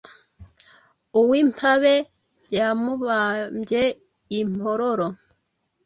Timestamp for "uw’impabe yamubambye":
1.19-3.83